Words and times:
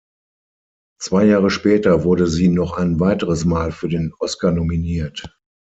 Zwei 0.99 1.25
Jahre 1.25 1.51
später 1.51 2.03
wurde 2.03 2.25
sie 2.25 2.47
noch 2.49 2.75
ein 2.79 2.99
weiteres 2.99 3.45
Mal 3.45 3.71
für 3.71 3.87
den 3.87 4.11
Oscar 4.19 4.51
nominiert. 4.51 5.37